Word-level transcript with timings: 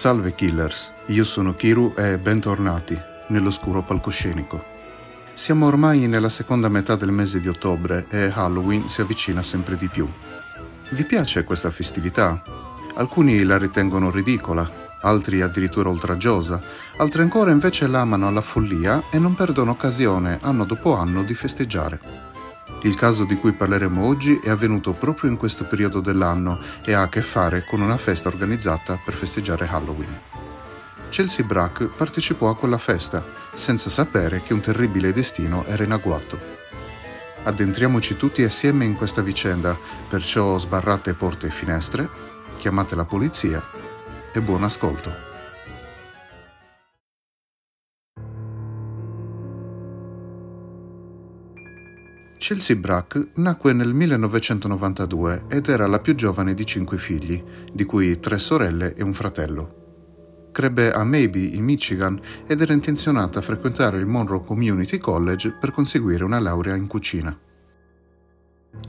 Salve 0.00 0.34
killers, 0.34 0.94
io 1.08 1.24
sono 1.24 1.54
Kiru 1.54 1.92
e 1.94 2.16
bentornati 2.16 2.98
nell'oscuro 3.26 3.82
palcoscenico. 3.82 4.64
Siamo 5.34 5.66
ormai 5.66 6.06
nella 6.06 6.30
seconda 6.30 6.70
metà 6.70 6.96
del 6.96 7.10
mese 7.10 7.38
di 7.38 7.48
ottobre 7.48 8.06
e 8.08 8.32
Halloween 8.34 8.88
si 8.88 9.02
avvicina 9.02 9.42
sempre 9.42 9.76
di 9.76 9.88
più. 9.88 10.10
Vi 10.92 11.04
piace 11.04 11.44
questa 11.44 11.70
festività? 11.70 12.42
Alcuni 12.94 13.42
la 13.42 13.58
ritengono 13.58 14.10
ridicola, 14.10 14.66
altri 15.02 15.42
addirittura 15.42 15.90
oltraggiosa, 15.90 16.58
altri 16.96 17.20
ancora 17.20 17.50
invece 17.50 17.86
l'amano 17.86 18.26
alla 18.26 18.40
follia 18.40 19.02
e 19.10 19.18
non 19.18 19.34
perdono 19.34 19.72
occasione 19.72 20.38
anno 20.40 20.64
dopo 20.64 20.96
anno 20.96 21.22
di 21.22 21.34
festeggiare. 21.34 22.29
Il 22.82 22.94
caso 22.94 23.24
di 23.24 23.36
cui 23.36 23.52
parleremo 23.52 24.06
oggi 24.06 24.40
è 24.42 24.48
avvenuto 24.48 24.92
proprio 24.92 25.28
in 25.28 25.36
questo 25.36 25.64
periodo 25.64 26.00
dell'anno 26.00 26.58
e 26.82 26.94
ha 26.94 27.02
a 27.02 27.08
che 27.10 27.20
fare 27.20 27.64
con 27.64 27.82
una 27.82 27.98
festa 27.98 28.28
organizzata 28.28 28.98
per 29.04 29.12
festeggiare 29.12 29.68
Halloween. 29.68 30.20
Chelsea 31.10 31.44
Brack 31.44 31.84
partecipò 31.94 32.48
a 32.48 32.56
quella 32.56 32.78
festa 32.78 33.22
senza 33.52 33.90
sapere 33.90 34.40
che 34.42 34.54
un 34.54 34.60
terribile 34.60 35.12
destino 35.12 35.64
era 35.66 35.84
in 35.84 35.92
agguato. 35.92 36.38
Addentriamoci 37.42 38.16
tutti 38.16 38.42
assieme 38.42 38.86
in 38.86 38.94
questa 38.94 39.20
vicenda, 39.20 39.76
perciò 40.08 40.56
sbarrate 40.56 41.12
porte 41.12 41.48
e 41.48 41.50
finestre, 41.50 42.08
chiamate 42.56 42.94
la 42.94 43.04
polizia 43.04 43.62
e 44.32 44.40
buon 44.40 44.64
ascolto. 44.64 45.29
Chelsea 52.40 52.74
Brack 52.74 53.32
nacque 53.34 53.74
nel 53.74 53.92
1992 53.92 55.44
ed 55.48 55.68
era 55.68 55.86
la 55.86 55.98
più 55.98 56.14
giovane 56.14 56.54
di 56.54 56.64
cinque 56.64 56.96
figli, 56.96 57.44
di 57.70 57.84
cui 57.84 58.18
tre 58.18 58.38
sorelle 58.38 58.94
e 58.94 59.02
un 59.02 59.12
fratello. 59.12 60.48
Crebbe 60.50 60.90
a 60.90 61.04
Maybe, 61.04 61.40
in 61.40 61.62
Michigan, 61.64 62.18
ed 62.46 62.62
era 62.62 62.72
intenzionata 62.72 63.40
a 63.40 63.42
frequentare 63.42 63.98
il 63.98 64.06
Monroe 64.06 64.40
Community 64.40 64.96
College 64.96 65.58
per 65.60 65.70
conseguire 65.70 66.24
una 66.24 66.40
laurea 66.40 66.74
in 66.74 66.86
cucina. 66.86 67.38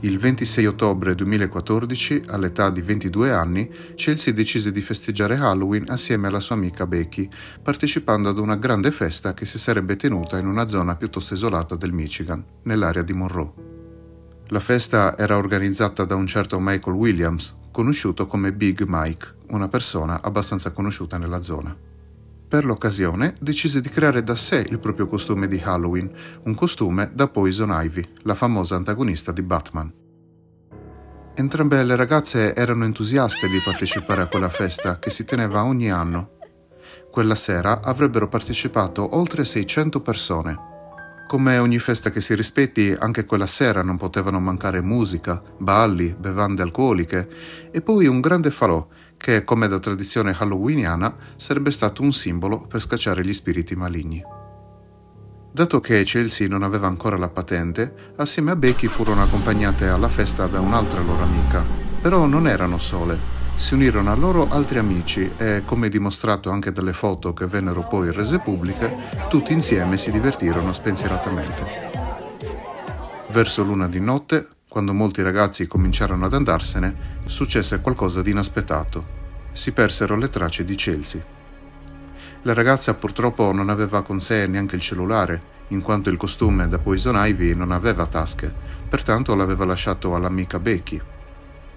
Il 0.04 0.18
26 0.18 0.66
ottobre 0.66 1.14
2014, 1.14 2.22
all'età 2.28 2.70
di 2.70 2.80
22 2.80 3.30
anni, 3.30 3.70
Chelsea 3.94 4.32
decise 4.32 4.72
di 4.72 4.80
festeggiare 4.80 5.36
Halloween 5.36 5.84
assieme 5.88 6.26
alla 6.26 6.40
sua 6.40 6.56
amica 6.56 6.86
Becky, 6.86 7.28
partecipando 7.62 8.28
ad 8.28 8.38
una 8.38 8.56
grande 8.56 8.90
festa 8.90 9.32
che 9.32 9.44
si 9.44 9.58
sarebbe 9.58 9.94
tenuta 9.96 10.38
in 10.38 10.46
una 10.46 10.66
zona 10.66 10.96
piuttosto 10.96 11.34
isolata 11.34 11.76
del 11.76 11.92
Michigan, 11.92 12.44
nell'area 12.62 13.02
di 13.02 13.12
Monroe. 13.12 13.52
La 14.48 14.60
festa 14.60 15.16
era 15.16 15.36
organizzata 15.36 16.04
da 16.04 16.14
un 16.14 16.26
certo 16.26 16.58
Michael 16.60 16.96
Williams, 16.96 17.56
conosciuto 17.70 18.26
come 18.26 18.52
Big 18.52 18.84
Mike, 18.86 19.34
una 19.50 19.68
persona 19.68 20.20
abbastanza 20.20 20.72
conosciuta 20.72 21.16
nella 21.16 21.42
zona. 21.42 21.91
Per 22.52 22.66
l'occasione 22.66 23.34
decise 23.40 23.80
di 23.80 23.88
creare 23.88 24.22
da 24.22 24.34
sé 24.34 24.66
il 24.68 24.78
proprio 24.78 25.06
costume 25.06 25.48
di 25.48 25.58
Halloween, 25.64 26.10
un 26.42 26.54
costume 26.54 27.10
da 27.14 27.26
Poison 27.26 27.70
Ivy, 27.82 28.06
la 28.24 28.34
famosa 28.34 28.76
antagonista 28.76 29.32
di 29.32 29.40
Batman. 29.40 29.90
Entrambe 31.34 31.82
le 31.82 31.96
ragazze 31.96 32.54
erano 32.54 32.84
entusiaste 32.84 33.48
di 33.48 33.58
partecipare 33.64 34.20
a 34.20 34.26
quella 34.26 34.50
festa 34.50 34.98
che 34.98 35.08
si 35.08 35.24
teneva 35.24 35.64
ogni 35.64 35.90
anno. 35.90 36.32
Quella 37.10 37.34
sera 37.34 37.80
avrebbero 37.80 38.28
partecipato 38.28 39.16
oltre 39.16 39.46
600 39.46 40.02
persone. 40.02 40.58
Come 41.26 41.56
ogni 41.56 41.78
festa 41.78 42.10
che 42.10 42.20
si 42.20 42.34
rispetti, 42.34 42.94
anche 42.98 43.24
quella 43.24 43.46
sera 43.46 43.82
non 43.82 43.96
potevano 43.96 44.38
mancare 44.40 44.82
musica, 44.82 45.42
balli, 45.56 46.14
bevande 46.18 46.60
alcoliche 46.60 47.26
e 47.70 47.80
poi 47.80 48.06
un 48.08 48.20
grande 48.20 48.50
falò 48.50 48.86
che, 49.22 49.44
come 49.44 49.68
da 49.68 49.78
tradizione 49.78 50.34
halloweeniana, 50.36 51.14
sarebbe 51.36 51.70
stato 51.70 52.02
un 52.02 52.10
simbolo 52.10 52.62
per 52.62 52.80
scacciare 52.80 53.24
gli 53.24 53.32
spiriti 53.32 53.76
maligni. 53.76 54.20
Dato 55.52 55.78
che 55.78 56.02
Chelsea 56.02 56.48
non 56.48 56.64
aveva 56.64 56.88
ancora 56.88 57.16
la 57.16 57.28
patente, 57.28 57.94
assieme 58.16 58.50
a 58.50 58.56
Becky 58.56 58.88
furono 58.88 59.22
accompagnate 59.22 59.86
alla 59.86 60.08
festa 60.08 60.48
da 60.48 60.58
un'altra 60.58 61.00
loro 61.02 61.22
amica. 61.22 61.64
Però 62.00 62.26
non 62.26 62.48
erano 62.48 62.78
sole. 62.78 63.16
Si 63.54 63.74
unirono 63.74 64.10
a 64.10 64.16
loro 64.16 64.48
altri 64.50 64.78
amici 64.78 65.30
e, 65.36 65.62
come 65.64 65.88
dimostrato 65.88 66.50
anche 66.50 66.72
dalle 66.72 66.92
foto 66.92 67.32
che 67.32 67.46
vennero 67.46 67.86
poi 67.86 68.10
rese 68.10 68.40
pubbliche, 68.40 68.92
tutti 69.28 69.52
insieme 69.52 69.98
si 69.98 70.10
divertirono 70.10 70.72
spensieratamente. 70.72 71.90
Verso 73.28 73.62
l'una 73.62 73.86
di 73.86 74.00
notte, 74.00 74.48
quando 74.72 74.94
molti 74.94 75.20
ragazzi 75.20 75.66
cominciarono 75.66 76.24
ad 76.24 76.32
andarsene, 76.32 77.20
successe 77.26 77.82
qualcosa 77.82 78.22
di 78.22 78.30
inaspettato. 78.30 79.04
Si 79.52 79.72
persero 79.72 80.16
le 80.16 80.30
tracce 80.30 80.64
di 80.64 80.74
Chelsea. 80.76 81.22
La 82.40 82.54
ragazza 82.54 82.94
purtroppo 82.94 83.52
non 83.52 83.68
aveva 83.68 84.00
con 84.00 84.18
sé 84.18 84.46
neanche 84.46 84.76
il 84.76 84.80
cellulare, 84.80 85.42
in 85.68 85.82
quanto 85.82 86.08
il 86.08 86.16
costume 86.16 86.68
da 86.68 86.78
Poison 86.78 87.16
Ivy 87.22 87.54
non 87.54 87.70
aveva 87.70 88.06
tasche, 88.06 88.50
pertanto 88.88 89.34
l'aveva 89.34 89.66
lasciato 89.66 90.14
all'amica 90.14 90.58
Becky. 90.58 90.98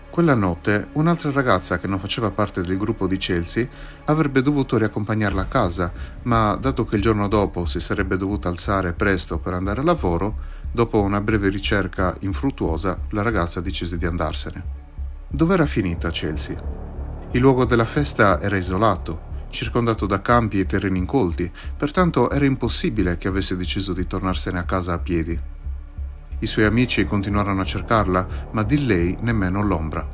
Quella 0.09 0.33
notte 0.33 0.87
un'altra 0.93 1.31
ragazza 1.31 1.77
che 1.77 1.87
non 1.87 1.99
faceva 1.99 2.31
parte 2.31 2.61
del 2.61 2.77
gruppo 2.77 3.07
di 3.07 3.17
Chelsea 3.17 3.67
avrebbe 4.05 4.41
dovuto 4.41 4.77
riaccompagnarla 4.77 5.41
a 5.41 5.47
casa, 5.47 5.91
ma 6.21 6.55
dato 6.55 6.85
che 6.85 6.95
il 6.95 7.01
giorno 7.01 7.27
dopo 7.27 7.65
si 7.65 7.81
sarebbe 7.81 8.15
dovuta 8.15 8.47
alzare 8.47 8.93
presto 8.93 9.37
per 9.37 9.51
andare 9.51 9.81
a 9.81 9.83
lavoro, 9.83 10.63
Dopo 10.75 11.01
una 11.01 11.21
breve 11.21 11.47
ricerca 11.47 12.17
infruttuosa, 12.19 12.99
la 13.11 13.21
ragazza 13.21 13.61
decise 13.61 13.97
di 13.97 14.05
andarsene. 14.05 14.61
Dov'era 15.25 15.65
finita 15.65 16.09
Chelsea? 16.09 16.61
Il 17.31 17.39
luogo 17.39 17.63
della 17.63 17.85
festa 17.85 18.41
era 18.41 18.57
isolato, 18.57 19.45
circondato 19.51 20.05
da 20.05 20.19
campi 20.19 20.59
e 20.59 20.65
terreni 20.65 20.99
incolti, 20.99 21.49
pertanto 21.77 22.29
era 22.29 22.43
impossibile 22.43 23.17
che 23.17 23.29
avesse 23.29 23.55
deciso 23.55 23.93
di 23.93 24.05
tornarsene 24.05 24.59
a 24.59 24.63
casa 24.63 24.91
a 24.91 24.97
piedi. 24.99 25.39
I 26.39 26.45
suoi 26.45 26.65
amici 26.65 27.05
continuarono 27.05 27.61
a 27.61 27.65
cercarla, 27.65 28.27
ma 28.51 28.63
di 28.63 28.85
lei 28.85 29.15
nemmeno 29.21 29.63
l'ombra. 29.63 30.05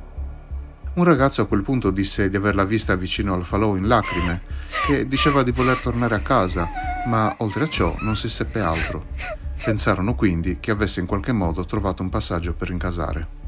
Un 0.94 1.04
ragazzo 1.04 1.42
a 1.42 1.48
quel 1.48 1.64
punto 1.64 1.90
disse 1.90 2.30
di 2.30 2.36
averla 2.36 2.66
vista 2.66 2.94
vicino 2.94 3.34
al 3.34 3.46
falò 3.46 3.76
in 3.76 3.88
lacrime, 3.88 4.44
che 4.86 5.08
diceva 5.08 5.42
di 5.42 5.50
voler 5.50 5.80
tornare 5.80 6.14
a 6.14 6.20
casa, 6.20 6.68
ma 7.08 7.34
oltre 7.40 7.64
a 7.64 7.68
ciò 7.68 7.96
non 8.02 8.16
si 8.16 8.30
seppe 8.30 8.60
altro. 8.60 9.50
Pensarono 9.64 10.16
quindi 10.16 10.58
che 10.60 10.72
avesse 10.72 11.02
in 11.02 11.06
qualche 11.06 11.32
modo 11.32 11.64
trovato 11.66 12.02
un 12.02 12.10
passaggio 12.10 12.54
per 12.54 12.70
rincasare. 12.70 13.40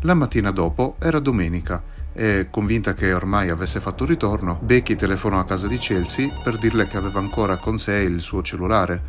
La 0.00 0.14
mattina 0.14 0.50
dopo 0.50 0.96
era 0.98 1.20
domenica 1.20 1.80
e, 2.12 2.48
convinta 2.50 2.92
che 2.92 3.12
ormai 3.12 3.48
avesse 3.48 3.78
fatto 3.78 4.04
ritorno, 4.04 4.58
Becky 4.60 4.96
telefonò 4.96 5.38
a 5.38 5.44
casa 5.44 5.68
di 5.68 5.78
Chelsea 5.78 6.28
per 6.42 6.58
dirle 6.58 6.88
che 6.88 6.96
aveva 6.96 7.20
ancora 7.20 7.56
con 7.58 7.78
sé 7.78 7.94
il 7.94 8.20
suo 8.20 8.42
cellulare, 8.42 9.00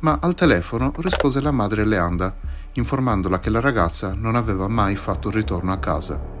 ma 0.00 0.18
al 0.20 0.34
telefono 0.34 0.92
rispose 0.96 1.42
la 1.42 1.50
madre 1.50 1.84
Leanda, 1.84 2.34
informandola 2.72 3.38
che 3.38 3.50
la 3.50 3.60
ragazza 3.60 4.14
non 4.14 4.34
aveva 4.34 4.66
mai 4.66 4.96
fatto 4.96 5.30
ritorno 5.30 5.72
a 5.72 5.78
casa. 5.78 6.37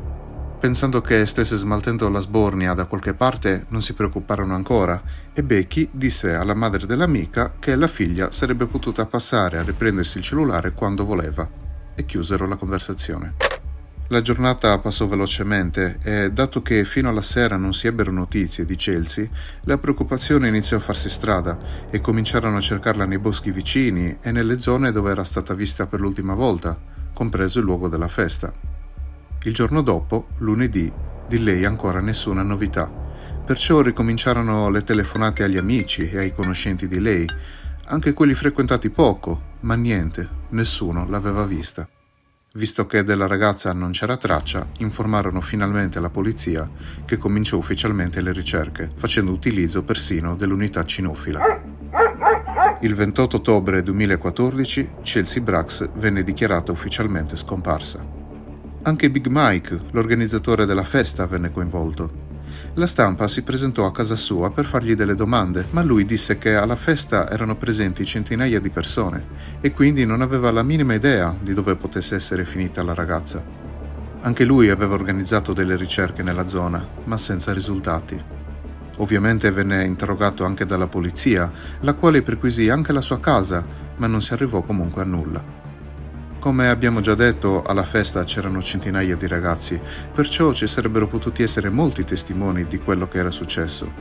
Pensando 0.60 1.00
che 1.00 1.24
stesse 1.24 1.54
smaltendo 1.54 2.08
la 2.08 2.18
sbornia 2.18 2.74
da 2.74 2.86
qualche 2.86 3.14
parte, 3.14 3.66
non 3.68 3.80
si 3.80 3.92
preoccuparono 3.92 4.56
ancora 4.56 5.00
e 5.32 5.44
Becky 5.44 5.88
disse 5.92 6.34
alla 6.34 6.54
madre 6.54 6.84
dell'amica 6.84 7.54
che 7.60 7.76
la 7.76 7.86
figlia 7.86 8.32
sarebbe 8.32 8.66
potuta 8.66 9.06
passare 9.06 9.58
a 9.58 9.62
riprendersi 9.62 10.18
il 10.18 10.24
cellulare 10.24 10.72
quando 10.72 11.04
voleva 11.04 11.48
e 11.94 12.04
chiusero 12.04 12.48
la 12.48 12.56
conversazione. 12.56 13.34
La 14.08 14.20
giornata 14.20 14.76
passò 14.78 15.06
velocemente 15.06 16.00
e, 16.02 16.32
dato 16.32 16.60
che 16.60 16.84
fino 16.84 17.08
alla 17.08 17.22
sera 17.22 17.56
non 17.56 17.72
si 17.72 17.86
ebbero 17.86 18.10
notizie 18.10 18.64
di 18.64 18.74
Chelsea, 18.74 19.28
la 19.62 19.78
preoccupazione 19.78 20.48
iniziò 20.48 20.78
a 20.78 20.80
farsi 20.80 21.08
strada 21.08 21.56
e 21.88 22.00
cominciarono 22.00 22.56
a 22.56 22.60
cercarla 22.60 23.04
nei 23.04 23.18
boschi 23.18 23.52
vicini 23.52 24.16
e 24.20 24.32
nelle 24.32 24.58
zone 24.58 24.90
dove 24.90 25.12
era 25.12 25.24
stata 25.24 25.54
vista 25.54 25.86
per 25.86 26.00
l'ultima 26.00 26.34
volta, 26.34 26.76
compreso 27.14 27.60
il 27.60 27.64
luogo 27.64 27.88
della 27.88 28.08
festa. 28.08 28.67
Il 29.44 29.54
giorno 29.54 29.82
dopo, 29.82 30.28
lunedì, 30.38 30.92
di 31.28 31.42
lei 31.42 31.64
ancora 31.64 32.00
nessuna 32.00 32.42
novità. 32.42 32.90
Perciò 33.46 33.82
ricominciarono 33.82 34.68
le 34.68 34.82
telefonate 34.82 35.44
agli 35.44 35.56
amici 35.56 36.10
e 36.10 36.18
ai 36.18 36.32
conoscenti 36.34 36.88
di 36.88 36.98
lei, 36.98 37.24
anche 37.86 38.12
quelli 38.14 38.34
frequentati 38.34 38.90
poco, 38.90 39.54
ma 39.60 39.76
niente, 39.76 40.28
nessuno 40.50 41.08
l'aveva 41.08 41.46
vista. 41.46 41.88
Visto 42.54 42.86
che 42.86 43.04
della 43.04 43.28
ragazza 43.28 43.72
non 43.72 43.92
c'era 43.92 44.16
traccia, 44.16 44.66
informarono 44.78 45.40
finalmente 45.40 46.00
la 46.00 46.10
polizia 46.10 46.68
che 47.04 47.16
cominciò 47.16 47.56
ufficialmente 47.58 48.20
le 48.20 48.32
ricerche, 48.32 48.90
facendo 48.96 49.30
utilizzo 49.30 49.84
persino 49.84 50.34
dell'unità 50.34 50.82
cinofila. 50.82 51.62
Il 52.80 52.94
28 52.94 53.36
ottobre 53.36 53.82
2014 53.84 54.90
Chelsea 55.02 55.42
Brax 55.42 55.90
venne 55.94 56.24
dichiarata 56.24 56.72
ufficialmente 56.72 57.36
scomparsa. 57.36 58.17
Anche 58.82 59.10
Big 59.10 59.26
Mike, 59.28 59.76
l'organizzatore 59.90 60.64
della 60.64 60.84
festa, 60.84 61.26
venne 61.26 61.50
coinvolto. 61.50 62.26
La 62.74 62.86
stampa 62.86 63.26
si 63.26 63.42
presentò 63.42 63.84
a 63.84 63.92
casa 63.92 64.14
sua 64.14 64.50
per 64.52 64.64
fargli 64.64 64.94
delle 64.94 65.16
domande, 65.16 65.66
ma 65.70 65.82
lui 65.82 66.04
disse 66.04 66.38
che 66.38 66.54
alla 66.54 66.76
festa 66.76 67.28
erano 67.28 67.56
presenti 67.56 68.04
centinaia 68.04 68.60
di 68.60 68.70
persone 68.70 69.26
e 69.60 69.72
quindi 69.72 70.06
non 70.06 70.22
aveva 70.22 70.52
la 70.52 70.62
minima 70.62 70.94
idea 70.94 71.36
di 71.40 71.54
dove 71.54 71.74
potesse 71.74 72.14
essere 72.14 72.44
finita 72.44 72.82
la 72.84 72.94
ragazza. 72.94 73.44
Anche 74.20 74.44
lui 74.44 74.68
aveva 74.70 74.94
organizzato 74.94 75.52
delle 75.52 75.76
ricerche 75.76 76.22
nella 76.22 76.46
zona, 76.46 76.86
ma 77.04 77.16
senza 77.18 77.52
risultati. 77.52 78.20
Ovviamente 78.98 79.50
venne 79.50 79.84
interrogato 79.84 80.44
anche 80.44 80.64
dalla 80.66 80.88
polizia, 80.88 81.50
la 81.80 81.94
quale 81.94 82.22
perquisì 82.22 82.68
anche 82.68 82.92
la 82.92 83.00
sua 83.00 83.20
casa, 83.20 83.64
ma 83.98 84.06
non 84.06 84.22
si 84.22 84.32
arrivò 84.32 84.60
comunque 84.60 85.02
a 85.02 85.04
nulla. 85.04 85.57
Come 86.40 86.68
abbiamo 86.68 87.00
già 87.00 87.16
detto, 87.16 87.64
alla 87.64 87.84
festa 87.84 88.22
c'erano 88.22 88.62
centinaia 88.62 89.16
di 89.16 89.26
ragazzi, 89.26 89.78
perciò 90.14 90.52
ci 90.52 90.68
sarebbero 90.68 91.08
potuti 91.08 91.42
essere 91.42 91.68
molti 91.68 92.04
testimoni 92.04 92.64
di 92.64 92.78
quello 92.78 93.08
che 93.08 93.18
era 93.18 93.32
successo. 93.32 93.92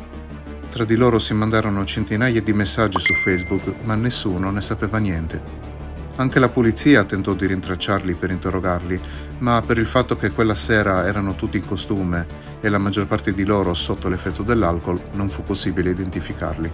Tra 0.69 0.85
di 0.85 0.95
loro 0.95 1.17
si 1.17 1.33
mandarono 1.33 1.83
centinaia 1.83 2.39
di 2.39 2.53
messaggi 2.53 2.99
su 2.99 3.13
Facebook, 3.15 3.81
ma 3.85 3.95
nessuno 3.95 4.51
ne 4.51 4.61
sapeva 4.61 4.99
niente. 4.99 5.41
Anche 6.17 6.37
la 6.39 6.49
polizia 6.49 7.05
tentò 7.05 7.33
di 7.33 7.47
rintracciarli 7.47 8.13
per 8.13 8.29
interrogarli, 8.29 9.01
ma 9.39 9.63
per 9.65 9.79
il 9.79 9.87
fatto 9.87 10.15
che 10.15 10.29
quella 10.29 10.55
sera 10.55 11.07
erano 11.07 11.33
tutti 11.33 11.57
in 11.57 11.65
costume 11.65 12.27
e 12.61 12.69
la 12.69 12.77
maggior 12.77 13.07
parte 13.07 13.33
di 13.33 13.45
loro 13.45 13.73
sotto 13.73 14.09
l'effetto 14.09 14.43
dell'alcol, 14.43 15.01
non 15.13 15.27
fu 15.27 15.43
possibile 15.43 15.89
identificarli. 15.89 16.71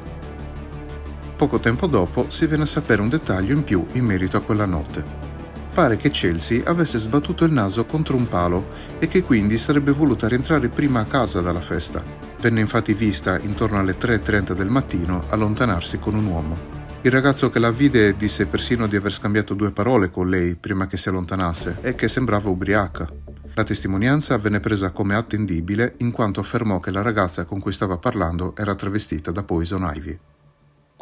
Poco 1.38 1.60
tempo 1.60 1.88
dopo 1.88 2.26
si 2.28 2.48
venne 2.48 2.64
a 2.64 2.68
sapere 2.68 3.02
un 3.02 3.08
dettaglio 3.10 3.54
in 3.54 3.64
più 3.64 3.86
in 3.94 4.04
merito 4.04 4.36
a 4.36 4.42
quella 4.42 4.66
notte. 4.66 5.32
Pare 5.74 5.98
che 5.98 6.12
Chelsea 6.12 6.62
avesse 6.66 7.00
sbattuto 7.00 7.46
il 7.46 7.52
naso 7.52 7.84
contro 7.86 8.16
un 8.16 8.28
palo 8.28 8.68
e 9.00 9.08
che 9.08 9.24
quindi 9.24 9.58
sarebbe 9.58 9.92
voluta 9.92 10.28
rientrare 10.28 10.70
prima 10.70 11.00
a 11.00 11.06
casa 11.06 11.42
dalla 11.42 11.62
festa. 11.62 12.04
Venne 12.40 12.60
infatti 12.60 12.94
vista 12.94 13.40
intorno 13.40 13.80
alle 13.80 13.98
3.30 13.98 14.54
del 14.54 14.70
mattino 14.70 15.24
allontanarsi 15.30 15.98
con 15.98 16.14
un 16.14 16.26
uomo. 16.26 16.58
Il 17.02 17.10
ragazzo 17.10 17.50
che 17.50 17.58
la 17.58 17.72
vide 17.72 18.16
disse 18.16 18.46
persino 18.46 18.86
di 18.86 18.96
aver 18.96 19.12
scambiato 19.12 19.56
due 19.56 19.72
parole 19.72 20.12
con 20.12 20.30
lei 20.30 20.56
prima 20.56 20.86
che 20.86 20.96
si 20.96 21.10
allontanasse 21.10 21.78
e 21.82 21.96
che 21.96 22.08
sembrava 22.08 22.50
ubriaca. 22.50 23.10
La 23.56 23.64
testimonianza 23.64 24.38
venne 24.38 24.60
presa 24.60 24.92
come 24.92 25.16
attendibile 25.16 25.96
in 25.98 26.12
quanto 26.12 26.40
affermò 26.40 26.80
che 26.80 26.92
la 26.92 27.02
ragazza 27.02 27.46
con 27.46 27.60
cui 27.60 27.72
stava 27.72 27.98
parlando 27.98 28.56
era 28.56 28.76
travestita 28.76 29.32
da 29.32 29.42
Poison 29.42 29.92
Ivy. 29.92 30.20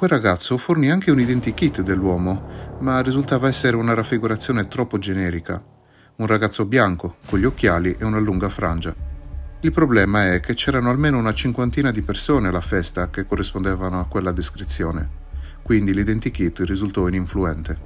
Quel 0.01 0.13
ragazzo 0.13 0.57
fornì 0.57 0.89
anche 0.89 1.11
un 1.11 1.19
identikit 1.19 1.83
dell'uomo, 1.83 2.77
ma 2.79 3.01
risultava 3.01 3.47
essere 3.47 3.75
una 3.75 3.93
raffigurazione 3.93 4.67
troppo 4.67 4.97
generica. 4.97 5.63
Un 6.15 6.25
ragazzo 6.25 6.65
bianco, 6.65 7.17
con 7.27 7.37
gli 7.37 7.45
occhiali 7.45 7.95
e 7.99 8.03
una 8.03 8.17
lunga 8.17 8.49
frangia. 8.49 8.95
Il 9.59 9.71
problema 9.71 10.33
è 10.33 10.39
che 10.39 10.55
c'erano 10.55 10.89
almeno 10.89 11.19
una 11.19 11.35
cinquantina 11.35 11.91
di 11.91 12.01
persone 12.01 12.47
alla 12.47 12.61
festa 12.61 13.11
che 13.11 13.27
corrispondevano 13.27 13.99
a 13.99 14.07
quella 14.07 14.31
descrizione 14.31 15.07
quindi 15.61 15.93
l'identikit 15.93 16.61
risultò 16.61 17.07
ininfluente. 17.07 17.77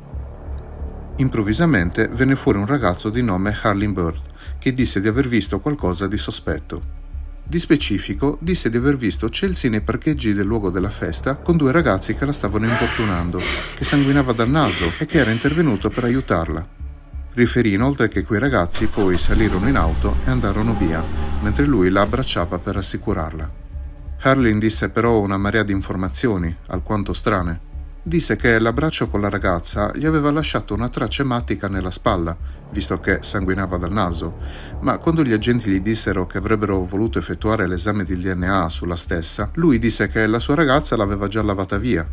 Improvvisamente 1.18 2.08
venne 2.08 2.38
fuori 2.38 2.60
un 2.60 2.66
ragazzo 2.66 3.10
di 3.10 3.22
nome 3.24 3.54
Harlin 3.62 3.92
Bird 3.92 4.22
che 4.58 4.74
disse 4.74 5.02
di 5.02 5.10
aver 5.10 5.28
visto 5.28 5.60
qualcosa 5.60 6.08
di 6.08 6.18
sospetto. 6.18 7.05
Di 7.48 7.60
specifico 7.60 8.40
disse 8.42 8.72
di 8.72 8.78
aver 8.78 8.96
visto 8.96 9.28
Chelsea 9.28 9.70
nei 9.70 9.82
parcheggi 9.82 10.34
del 10.34 10.48
luogo 10.48 10.72
della 10.72 10.90
festa 10.90 11.36
con 11.36 11.58
due 11.58 11.72
ragazzi 11.72 12.16
che 12.16 12.26
la 12.26 12.32
stavano 12.32 12.66
importunando, 12.66 13.40
che 13.76 13.86
sanguinava 13.86 14.34
dal 14.34 14.50
naso 14.50 14.92
e 14.98 15.06
che 15.06 15.20
era 15.20 15.30
intervenuto 15.30 15.90
per 15.90 16.06
aiutarla. 16.06 16.68
Riferì 17.34 17.74
inoltre 17.74 18.08
che 18.08 18.24
quei 18.24 18.40
ragazzi 18.40 18.88
poi 18.88 19.20
salirono 19.20 19.68
in 19.68 19.76
auto 19.76 20.16
e 20.26 20.32
andarono 20.32 20.74
via, 20.74 21.04
mentre 21.42 21.66
lui 21.66 21.92
la 21.92 22.02
abbracciava 22.02 22.58
per 22.58 22.76
rassicurarla. 22.76 23.52
Harlin 24.22 24.58
disse 24.58 24.90
però 24.90 25.20
una 25.20 25.38
marea 25.38 25.62
di 25.62 25.72
informazioni, 25.72 26.54
alquanto 26.70 27.14
strane. 27.14 27.74
Disse 28.08 28.36
che 28.36 28.60
l'abbraccio 28.60 29.08
con 29.08 29.20
la 29.20 29.30
ragazza 29.30 29.92
gli 29.96 30.06
aveva 30.06 30.30
lasciato 30.30 30.76
una 30.76 30.90
traccia 30.90 31.24
ematica 31.24 31.68
nella 31.68 31.90
spalla, 31.90 32.38
visto 32.70 33.00
che 33.00 33.24
sanguinava 33.24 33.78
dal 33.78 33.92
naso, 33.92 34.36
ma 34.82 35.00
quando 35.00 35.24
gli 35.24 35.34
agenti 35.34 35.72
gli 35.72 35.82
dissero 35.82 36.28
che 36.28 36.38
avrebbero 36.38 36.86
voluto 36.86 37.18
effettuare 37.18 37.66
l'esame 37.66 38.04
di 38.04 38.16
DNA 38.16 38.70
sulla 38.70 38.96
stessa, 38.96 39.50
lui 39.56 39.80
disse 39.80 40.08
che 40.08 40.28
la 40.28 40.38
sua 40.38 40.54
ragazza 40.54 40.96
l'aveva 40.96 41.28
già 41.28 41.42
lavata 41.42 41.80
via. 41.80 42.08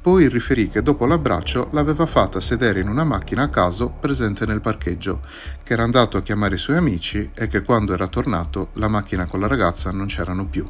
Poi 0.00 0.30
riferì 0.30 0.70
che 0.70 0.80
dopo 0.80 1.04
l'abbraccio 1.04 1.68
l'aveva 1.72 2.06
fatta 2.06 2.40
sedere 2.40 2.80
in 2.80 2.88
una 2.88 3.04
macchina 3.04 3.42
a 3.42 3.50
caso 3.50 3.90
presente 4.00 4.46
nel 4.46 4.62
parcheggio, 4.62 5.20
che 5.62 5.74
era 5.74 5.82
andato 5.82 6.16
a 6.16 6.22
chiamare 6.22 6.54
i 6.54 6.58
suoi 6.58 6.78
amici 6.78 7.30
e 7.34 7.48
che 7.48 7.60
quando 7.60 7.92
era 7.92 8.08
tornato 8.08 8.70
la 8.76 8.88
macchina 8.88 9.26
con 9.26 9.40
la 9.40 9.46
ragazza 9.46 9.90
non 9.90 10.06
c'erano 10.06 10.46
più. 10.46 10.66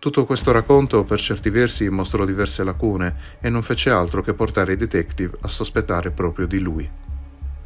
Tutto 0.00 0.24
questo 0.24 0.50
racconto 0.50 1.04
per 1.04 1.20
certi 1.20 1.50
versi 1.50 1.90
mostrò 1.90 2.24
diverse 2.24 2.64
lacune 2.64 3.14
e 3.38 3.50
non 3.50 3.60
fece 3.60 3.90
altro 3.90 4.22
che 4.22 4.32
portare 4.32 4.72
i 4.72 4.76
detective 4.76 5.36
a 5.42 5.46
sospettare 5.46 6.10
proprio 6.10 6.46
di 6.46 6.58
lui. 6.58 6.88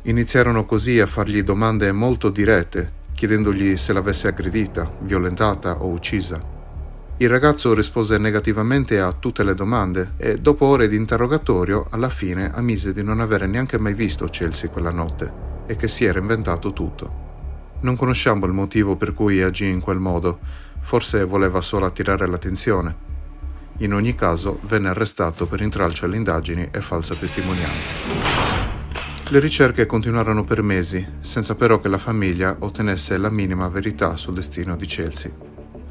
Iniziarono 0.03 0.65
così 0.65 0.99
a 0.99 1.07
fargli 1.07 1.45
domande 1.45 1.93
molto 1.93 2.31
dirette, 2.31 2.91
chiedendogli 3.15 3.77
se 3.77 3.93
l'avesse 3.93 4.27
aggredita, 4.27 4.97
violentata 5.03 5.81
o 5.81 5.87
uccisa. 5.87 6.43
Il 7.19 7.29
ragazzo 7.29 7.73
rispose 7.73 8.19
negativamente 8.19 8.99
a 8.99 9.13
tutte 9.13 9.45
le 9.45 9.55
domande 9.55 10.15
e 10.17 10.35
dopo 10.39 10.67
ore 10.67 10.89
di 10.89 10.97
interrogatorio 10.97 11.87
alla 11.91 12.09
fine 12.11 12.51
ammise 12.53 12.93
di 12.93 13.05
non 13.05 13.21
avere 13.21 13.47
neanche 13.47 13.79
mai 13.79 13.95
visto 13.95 14.27
Chelsea 14.27 14.71
quella 14.71 14.91
notte 14.91 15.33
e 15.67 15.77
che 15.77 15.87
si 15.87 16.05
era 16.05 16.19
inventato 16.19 16.73
tutto. 16.73 17.23
Non 17.83 17.95
conosciamo 17.95 18.47
il 18.47 18.53
motivo 18.53 18.97
per 18.97 19.15
cui 19.15 19.41
agì 19.41 19.69
in 19.69 19.81
quel 19.81 20.01
modo, 20.01 20.41
Forse 20.85 21.25
voleva 21.25 21.63
solo 21.63 21.87
attirare 21.87 22.27
l'attenzione. 22.27 22.95
In 23.79 23.95
ogni 23.95 24.15
caso 24.15 24.59
venne 24.65 24.91
arrestato 24.91 25.47
per 25.47 25.63
intralcio 25.63 26.05
alle 26.05 26.17
indagini 26.17 26.69
e 26.71 26.83
falsa 26.83 27.15
testimonianza. 27.15 27.89
Le 29.31 29.39
ricerche 29.41 29.87
continuarono 29.87 30.45
per 30.45 30.61
mesi, 30.61 31.05
senza 31.21 31.55
però 31.55 31.81
che 31.81 31.89
la 31.89 31.97
famiglia 31.97 32.59
ottenesse 32.61 33.17
la 33.17 33.31
minima 33.31 33.67
verità 33.69 34.15
sul 34.17 34.35
destino 34.35 34.77
di 34.77 34.85
Chelsea. 34.85 35.33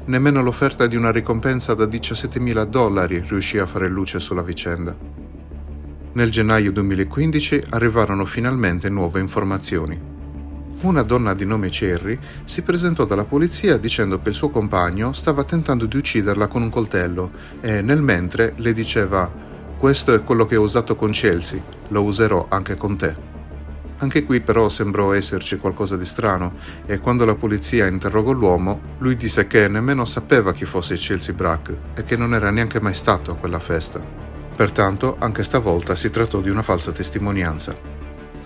Nemmeno 0.04 0.40
l'offerta 0.42 0.86
di 0.86 0.94
una 0.94 1.10
ricompensa 1.10 1.74
da 1.74 1.86
17.000 1.86 2.62
dollari 2.62 3.18
riuscì 3.26 3.58
a 3.58 3.66
fare 3.66 3.88
luce 3.88 4.20
sulla 4.20 4.42
vicenda. 4.42 4.96
Nel 6.12 6.30
gennaio 6.30 6.70
2015 6.70 7.64
arrivarono 7.70 8.24
finalmente 8.24 8.88
nuove 8.88 9.18
informazioni 9.18 10.13
una 10.84 11.02
donna 11.02 11.34
di 11.34 11.44
nome 11.44 11.68
Cherry 11.68 12.18
si 12.44 12.62
presentò 12.62 13.04
dalla 13.04 13.24
polizia 13.24 13.78
dicendo 13.78 14.18
che 14.18 14.28
il 14.28 14.34
suo 14.34 14.48
compagno 14.48 15.12
stava 15.12 15.44
tentando 15.44 15.86
di 15.86 15.96
ucciderla 15.96 16.46
con 16.46 16.62
un 16.62 16.70
coltello 16.70 17.30
e 17.60 17.80
nel 17.80 18.02
mentre 18.02 18.52
le 18.56 18.72
diceva 18.72 19.30
questo 19.78 20.14
è 20.14 20.22
quello 20.22 20.46
che 20.46 20.56
ho 20.56 20.62
usato 20.62 20.96
con 20.96 21.10
Chelsea, 21.10 21.62
lo 21.88 22.02
userò 22.02 22.46
anche 22.48 22.76
con 22.76 22.96
te. 22.96 23.32
Anche 23.98 24.24
qui 24.24 24.40
però 24.40 24.68
sembrò 24.68 25.12
esserci 25.12 25.56
qualcosa 25.56 25.96
di 25.96 26.04
strano 26.04 26.52
e 26.86 26.98
quando 26.98 27.24
la 27.24 27.34
polizia 27.34 27.86
interrogò 27.86 28.32
l'uomo, 28.32 28.80
lui 28.98 29.14
disse 29.14 29.46
che 29.46 29.68
nemmeno 29.68 30.04
sapeva 30.04 30.52
chi 30.52 30.64
fosse 30.64 30.96
Chelsea 30.96 31.34
Brack 31.34 31.76
e 31.94 32.04
che 32.04 32.16
non 32.16 32.34
era 32.34 32.50
neanche 32.50 32.80
mai 32.80 32.94
stato 32.94 33.30
a 33.30 33.36
quella 33.36 33.58
festa. 33.60 34.02
Pertanto 34.54 35.16
anche 35.18 35.42
stavolta 35.42 35.94
si 35.94 36.10
trattò 36.10 36.40
di 36.40 36.50
una 36.50 36.62
falsa 36.62 36.92
testimonianza. 36.92 37.93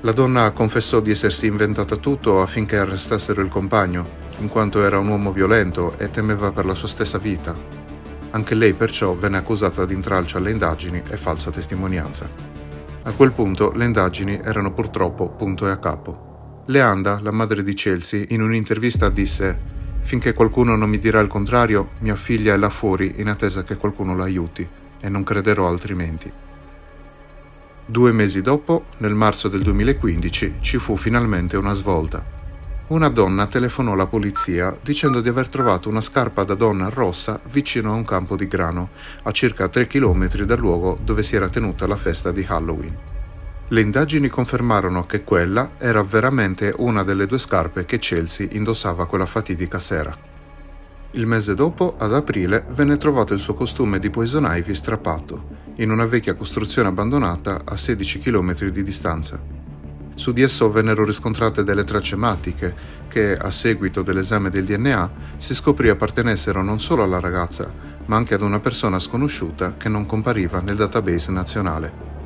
La 0.02 0.12
donna 0.12 0.52
confessò 0.52 1.00
di 1.00 1.10
essersi 1.10 1.48
inventata 1.48 1.96
tutto 1.96 2.40
affinché 2.40 2.78
arrestassero 2.78 3.42
il 3.42 3.48
compagno, 3.48 4.26
in 4.38 4.48
quanto 4.48 4.84
era 4.84 5.00
un 5.00 5.08
uomo 5.08 5.32
violento 5.32 5.98
e 5.98 6.08
temeva 6.08 6.52
per 6.52 6.66
la 6.66 6.74
sua 6.74 6.86
stessa 6.86 7.18
vita. 7.18 7.56
Anche 8.30 8.54
lei 8.54 8.74
perciò 8.74 9.14
venne 9.14 9.38
accusata 9.38 9.84
di 9.86 9.94
intralcio 9.94 10.38
alle 10.38 10.52
indagini 10.52 11.02
e 11.10 11.16
falsa 11.16 11.50
testimonianza. 11.50 12.30
A 13.02 13.12
quel 13.12 13.32
punto 13.32 13.72
le 13.72 13.86
indagini 13.86 14.38
erano 14.40 14.72
purtroppo 14.72 15.30
punto 15.30 15.66
e 15.66 15.70
a 15.70 15.78
capo. 15.78 16.62
Leanda, 16.66 17.18
la 17.20 17.32
madre 17.32 17.64
di 17.64 17.74
Chelsea, 17.74 18.24
in 18.28 18.40
un'intervista 18.40 19.08
disse 19.08 19.76
Finché 20.02 20.32
qualcuno 20.32 20.76
non 20.76 20.88
mi 20.88 20.98
dirà 20.98 21.18
il 21.18 21.26
contrario, 21.26 21.90
mia 21.98 22.14
figlia 22.14 22.54
è 22.54 22.56
là 22.56 22.70
fuori 22.70 23.14
in 23.16 23.28
attesa 23.28 23.64
che 23.64 23.76
qualcuno 23.76 24.14
la 24.14 24.24
aiuti, 24.24 24.66
e 25.00 25.08
non 25.08 25.24
crederò 25.24 25.66
altrimenti. 25.66 26.30
Due 27.90 28.12
mesi 28.12 28.42
dopo, 28.42 28.84
nel 28.98 29.14
marzo 29.14 29.48
del 29.48 29.62
2015, 29.62 30.56
ci 30.60 30.76
fu 30.76 30.94
finalmente 30.98 31.56
una 31.56 31.72
svolta. 31.72 32.22
Una 32.88 33.08
donna 33.08 33.46
telefonò 33.46 33.92
alla 33.92 34.06
polizia 34.06 34.76
dicendo 34.82 35.22
di 35.22 35.30
aver 35.30 35.48
trovato 35.48 35.88
una 35.88 36.02
scarpa 36.02 36.44
da 36.44 36.54
donna 36.54 36.90
rossa 36.90 37.40
vicino 37.50 37.90
a 37.90 37.94
un 37.94 38.04
campo 38.04 38.36
di 38.36 38.46
grano, 38.46 38.90
a 39.22 39.30
circa 39.30 39.68
3 39.68 39.86
km 39.86 40.28
dal 40.44 40.58
luogo 40.58 40.98
dove 41.02 41.22
si 41.22 41.36
era 41.36 41.48
tenuta 41.48 41.86
la 41.86 41.96
festa 41.96 42.30
di 42.30 42.44
Halloween. 42.46 42.94
Le 43.68 43.80
indagini 43.80 44.28
confermarono 44.28 45.06
che 45.06 45.24
quella 45.24 45.70
era 45.78 46.02
veramente 46.02 46.74
una 46.76 47.02
delle 47.02 47.24
due 47.24 47.38
scarpe 47.38 47.86
che 47.86 47.96
Chelsea 47.96 48.48
indossava 48.50 49.06
quella 49.06 49.24
fatidica 49.24 49.78
sera. 49.78 50.27
Il 51.12 51.24
mese 51.24 51.54
dopo, 51.54 51.94
ad 51.96 52.12
aprile, 52.12 52.66
venne 52.68 52.98
trovato 52.98 53.32
il 53.32 53.40
suo 53.40 53.54
costume 53.54 53.98
di 53.98 54.10
Poison 54.10 54.46
Ivy 54.46 54.74
strappato, 54.74 55.56
in 55.76 55.90
una 55.90 56.04
vecchia 56.04 56.34
costruzione 56.34 56.88
abbandonata 56.88 57.62
a 57.64 57.78
16 57.78 58.18
km 58.18 58.68
di 58.68 58.82
distanza. 58.82 59.40
Su 60.14 60.32
di 60.32 60.42
esso 60.42 60.70
vennero 60.70 61.06
riscontrate 61.06 61.62
delle 61.62 61.84
tracce 61.84 62.14
ematiche 62.14 62.74
che, 63.08 63.34
a 63.34 63.50
seguito 63.50 64.02
dell'esame 64.02 64.50
del 64.50 64.66
DNA, 64.66 65.10
si 65.38 65.54
scoprì 65.54 65.88
appartenessero 65.88 66.62
non 66.62 66.78
solo 66.78 67.04
alla 67.04 67.20
ragazza, 67.20 67.72
ma 68.04 68.16
anche 68.16 68.34
ad 68.34 68.42
una 68.42 68.60
persona 68.60 68.98
sconosciuta 68.98 69.78
che 69.78 69.88
non 69.88 70.04
compariva 70.04 70.60
nel 70.60 70.76
database 70.76 71.32
nazionale. 71.32 72.17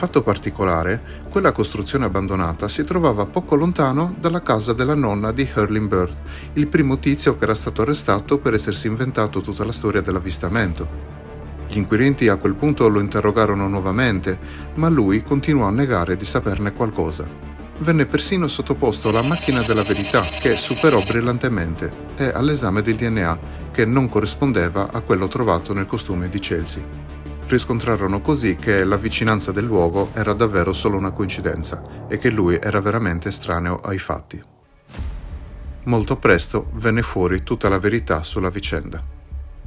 Fatto 0.00 0.22
particolare, 0.22 1.02
quella 1.28 1.52
costruzione 1.52 2.06
abbandonata 2.06 2.68
si 2.68 2.84
trovava 2.84 3.26
poco 3.26 3.54
lontano 3.54 4.14
dalla 4.18 4.40
casa 4.40 4.72
della 4.72 4.94
nonna 4.94 5.30
di 5.30 5.46
Hurling 5.54 5.88
Bird, 5.88 6.16
il 6.54 6.68
primo 6.68 6.98
tizio 6.98 7.36
che 7.36 7.44
era 7.44 7.54
stato 7.54 7.82
arrestato 7.82 8.38
per 8.38 8.54
essersi 8.54 8.86
inventato 8.86 9.42
tutta 9.42 9.62
la 9.62 9.72
storia 9.72 10.00
dell'avvistamento. 10.00 10.88
Gli 11.68 11.76
inquirenti 11.76 12.28
a 12.28 12.36
quel 12.36 12.54
punto 12.54 12.88
lo 12.88 12.98
interrogarono 12.98 13.68
nuovamente, 13.68 14.38
ma 14.76 14.88
lui 14.88 15.22
continuò 15.22 15.66
a 15.66 15.70
negare 15.70 16.16
di 16.16 16.24
saperne 16.24 16.72
qualcosa. 16.72 17.28
Venne 17.80 18.06
persino 18.06 18.48
sottoposto 18.48 19.10
alla 19.10 19.20
macchina 19.20 19.60
della 19.60 19.82
verità, 19.82 20.22
che 20.22 20.56
superò 20.56 21.02
brillantemente, 21.06 21.92
e 22.16 22.30
all'esame 22.32 22.80
del 22.80 22.96
DNA, 22.96 23.38
che 23.70 23.84
non 23.84 24.08
corrispondeva 24.08 24.92
a 24.92 25.00
quello 25.02 25.28
trovato 25.28 25.74
nel 25.74 25.84
costume 25.84 26.30
di 26.30 26.38
Chelsea 26.38 27.10
riscontrarono 27.50 28.20
così 28.20 28.54
che 28.54 28.84
la 28.84 28.96
vicinanza 28.96 29.50
del 29.50 29.64
luogo 29.64 30.10
era 30.14 30.32
davvero 30.32 30.72
solo 30.72 30.96
una 30.96 31.10
coincidenza 31.10 32.06
e 32.08 32.16
che 32.16 32.30
lui 32.30 32.56
era 32.62 32.80
veramente 32.80 33.28
estraneo 33.28 33.76
ai 33.80 33.98
fatti. 33.98 34.40
Molto 35.84 36.16
presto 36.16 36.70
venne 36.74 37.02
fuori 37.02 37.42
tutta 37.42 37.68
la 37.68 37.80
verità 37.80 38.22
sulla 38.22 38.50
vicenda. 38.50 39.02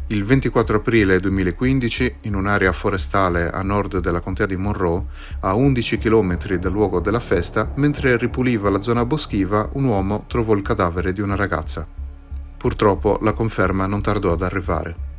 Il 0.08 0.24
24 0.24 0.78
aprile 0.78 1.20
2015, 1.20 2.16
in 2.22 2.36
un'area 2.36 2.72
forestale 2.72 3.50
a 3.50 3.62
nord 3.64 4.00
della 4.00 4.22
contea 4.22 4.46
di 4.46 4.56
Monroe, 4.56 5.04
a 5.42 5.54
11 5.54 5.98
km 5.98 6.58
dal 6.58 6.72
luogo 6.72 7.02
della 7.02 7.20
festa, 7.20 7.72
mentre 7.76 8.16
ripuliva 8.18 8.70
la 8.70 8.82
zona 8.82 9.06
boschiva, 9.06 9.70
un 9.74 9.84
uomo 9.86 10.24
trovò 10.28 10.54
il 10.54 10.62
cadavere 10.62 11.12
di 11.12 11.22
una 11.22 11.36
ragazza. 11.36 11.86
Purtroppo 12.58 13.18
la 13.22 13.34
conferma 13.34 13.88
non 13.88 14.02
tardò 14.02 14.32
ad 14.32 14.42
arrivare. 14.42 15.12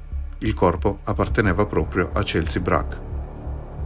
Il 0.45 0.53
corpo 0.53 0.99
apparteneva 1.05 1.65
proprio 1.65 2.11
a 2.13 2.23
Chelsea 2.23 2.61
Brack. 2.61 3.01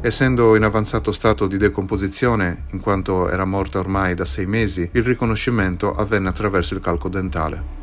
Essendo 0.01 0.57
in 0.57 0.65
avanzato 0.65 1.13
stato 1.13 1.47
di 1.47 1.57
decomposizione, 1.57 2.65
in 2.73 2.81
quanto 2.81 3.31
era 3.31 3.45
morta 3.45 3.79
ormai 3.79 4.17
da 4.17 4.25
sei 4.25 4.47
mesi, 4.47 4.89
il 4.93 5.05
riconoscimento 5.05 5.95
avvenne 5.95 6.29
attraverso 6.29 6.75
il 6.75 6.81
calco 6.81 7.09
dentale. 7.09 7.77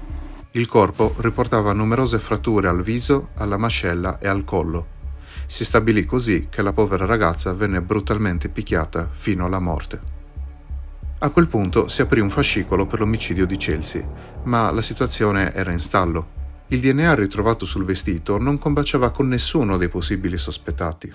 Il 0.52 0.68
corpo 0.68 1.16
riportava 1.20 1.72
numerose 1.72 2.20
fratture 2.20 2.68
al 2.68 2.82
viso, 2.82 3.30
alla 3.36 3.56
mascella 3.56 4.20
e 4.20 4.28
al 4.28 4.44
collo. 4.44 4.88
Si 5.46 5.64
stabilì 5.64 6.04
così 6.04 6.48
che 6.50 6.62
la 6.62 6.74
povera 6.74 7.06
ragazza 7.06 7.54
venne 7.54 7.82
brutalmente 7.82 8.50
picchiata 8.50 9.08
fino 9.10 9.46
alla 9.46 9.60
morte. 9.60 10.14
A 11.20 11.30
quel 11.30 11.48
punto 11.48 11.88
si 11.88 12.02
aprì 12.02 12.20
un 12.20 12.30
fascicolo 12.30 12.86
per 12.86 13.00
l'omicidio 13.00 13.46
di 13.46 13.56
Chelsea, 13.56 14.06
ma 14.44 14.70
la 14.72 14.82
situazione 14.82 15.54
era 15.54 15.72
in 15.72 15.80
stallo. 15.80 16.44
Il 16.70 16.80
DNA 16.80 17.14
ritrovato 17.14 17.64
sul 17.64 17.86
vestito 17.86 18.40
non 18.40 18.58
combaciava 18.58 19.12
con 19.12 19.28
nessuno 19.28 19.78
dei 19.78 19.88
possibili 19.88 20.36
sospettati. 20.36 21.12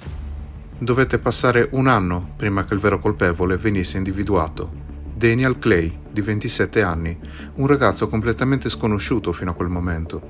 Dovette 0.79 1.19
passare 1.19 1.69
un 1.73 1.89
anno 1.89 2.35
prima 2.37 2.65
che 2.65 2.75
il 2.75 2.79
vero 2.79 3.01
colpevole 3.01 3.57
venisse 3.57 3.97
individuato. 3.97 4.71
Daniel 5.13 5.59
Clay, 5.59 6.03
di 6.09 6.21
27 6.21 6.83
anni, 6.83 7.19
un 7.55 7.67
ragazzo 7.67 8.09
completamente 8.09 8.69
sconosciuto 8.69 9.33
fino 9.33 9.51
a 9.51 9.55
quel 9.55 9.69
momento. 9.69 10.23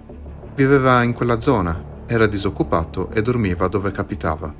Viveva 0.54 1.02
in 1.02 1.12
quella 1.12 1.38
zona, 1.38 2.04
era 2.06 2.26
disoccupato 2.26 3.10
e 3.10 3.20
dormiva 3.20 3.68
dove 3.68 3.92
capitava. 3.92 4.52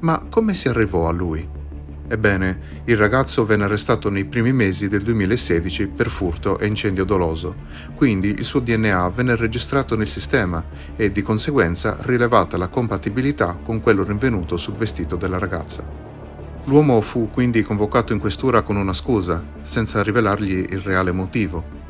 Ma 0.00 0.26
come 0.30 0.54
si 0.54 0.68
arrivò 0.68 1.08
a 1.08 1.12
lui? 1.12 1.46
Ebbene, 2.08 2.82
il 2.84 2.96
ragazzo 2.96 3.44
venne 3.44 3.64
arrestato 3.64 4.10
nei 4.10 4.24
primi 4.24 4.52
mesi 4.52 4.88
del 4.88 5.02
2016 5.02 5.88
per 5.88 6.08
furto 6.08 6.56
e 6.58 6.66
incendio 6.66 7.04
doloso, 7.04 7.54
quindi 7.94 8.28
il 8.28 8.44
suo 8.44 8.60
DNA 8.60 9.08
venne 9.08 9.34
registrato 9.34 9.96
nel 9.96 10.06
sistema 10.06 10.64
e 10.94 11.10
di 11.10 11.22
conseguenza 11.22 11.96
rilevata 12.00 12.56
la 12.56 12.68
compatibilità 12.68 13.58
con 13.60 13.80
quello 13.80 14.04
rinvenuto 14.04 14.56
sul 14.56 14.74
vestito 14.74 15.16
della 15.16 15.38
ragazza. 15.38 15.84
L'uomo 16.64 17.00
fu 17.00 17.28
quindi 17.30 17.62
convocato 17.62 18.12
in 18.12 18.18
questura 18.20 18.62
con 18.62 18.76
una 18.76 18.92
scusa, 18.92 19.44
senza 19.62 20.02
rivelargli 20.02 20.66
il 20.68 20.80
reale 20.80 21.12
motivo. 21.12 21.85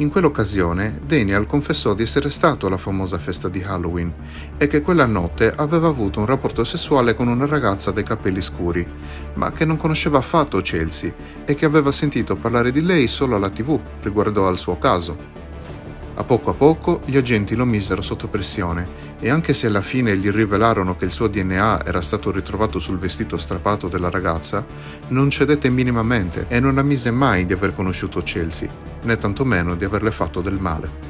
In 0.00 0.08
quell'occasione 0.08 0.98
Daniel 1.04 1.44
confessò 1.44 1.92
di 1.92 2.04
essere 2.04 2.30
stato 2.30 2.66
alla 2.66 2.78
famosa 2.78 3.18
festa 3.18 3.50
di 3.50 3.62
Halloween 3.62 4.10
e 4.56 4.66
che 4.66 4.80
quella 4.80 5.04
notte 5.04 5.52
aveva 5.54 5.88
avuto 5.88 6.20
un 6.20 6.24
rapporto 6.24 6.64
sessuale 6.64 7.14
con 7.14 7.28
una 7.28 7.44
ragazza 7.44 7.90
dai 7.90 8.02
capelli 8.02 8.40
scuri, 8.40 8.86
ma 9.34 9.52
che 9.52 9.66
non 9.66 9.76
conosceva 9.76 10.16
affatto 10.16 10.58
Chelsea 10.62 11.12
e 11.44 11.54
che 11.54 11.66
aveva 11.66 11.92
sentito 11.92 12.36
parlare 12.36 12.72
di 12.72 12.80
lei 12.80 13.08
solo 13.08 13.36
alla 13.36 13.50
tv 13.50 13.78
riguardo 14.00 14.46
al 14.46 14.56
suo 14.56 14.78
caso. 14.78 15.38
A 16.14 16.24
poco 16.24 16.48
a 16.48 16.54
poco 16.54 17.02
gli 17.04 17.18
agenti 17.18 17.54
lo 17.54 17.66
misero 17.66 18.00
sotto 18.00 18.26
pressione 18.26 19.18
e 19.20 19.28
anche 19.28 19.52
se 19.52 19.66
alla 19.66 19.82
fine 19.82 20.16
gli 20.16 20.30
rivelarono 20.30 20.96
che 20.96 21.04
il 21.04 21.12
suo 21.12 21.28
DNA 21.28 21.84
era 21.84 22.00
stato 22.00 22.30
ritrovato 22.30 22.78
sul 22.78 22.98
vestito 22.98 23.36
strappato 23.36 23.86
della 23.86 24.08
ragazza, 24.08 24.64
non 25.08 25.28
cedette 25.28 25.68
minimamente 25.68 26.46
e 26.48 26.58
non 26.58 26.78
ammise 26.78 27.10
mai 27.10 27.44
di 27.44 27.52
aver 27.52 27.74
conosciuto 27.74 28.22
Chelsea, 28.22 28.89
né 29.02 29.16
tantomeno 29.16 29.74
di 29.74 29.84
averle 29.84 30.10
fatto 30.10 30.40
del 30.40 30.58
male. 30.58 31.08